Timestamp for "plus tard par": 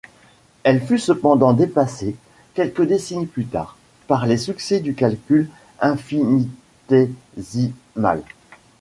3.27-4.25